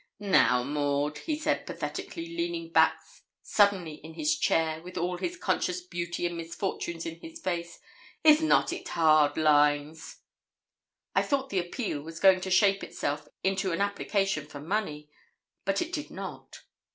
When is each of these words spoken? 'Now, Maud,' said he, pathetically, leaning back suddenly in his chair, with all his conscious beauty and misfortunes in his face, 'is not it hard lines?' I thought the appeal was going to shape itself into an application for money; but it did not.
'Now, 0.17 0.63
Maud,' 0.63 1.19
said 1.39 1.57
he, 1.59 1.63
pathetically, 1.63 2.35
leaning 2.35 2.71
back 2.71 2.97
suddenly 3.43 3.97
in 4.03 4.15
his 4.15 4.35
chair, 4.35 4.81
with 4.81 4.97
all 4.97 5.19
his 5.19 5.37
conscious 5.37 5.79
beauty 5.81 6.25
and 6.25 6.35
misfortunes 6.37 7.05
in 7.05 7.19
his 7.19 7.39
face, 7.39 7.77
'is 8.23 8.41
not 8.41 8.73
it 8.73 8.87
hard 8.87 9.37
lines?' 9.37 10.21
I 11.13 11.21
thought 11.21 11.51
the 11.51 11.59
appeal 11.59 12.01
was 12.01 12.19
going 12.19 12.41
to 12.41 12.49
shape 12.49 12.83
itself 12.83 13.27
into 13.43 13.71
an 13.73 13.81
application 13.81 14.47
for 14.47 14.59
money; 14.59 15.07
but 15.65 15.83
it 15.83 15.93
did 15.93 16.09
not. 16.09 16.61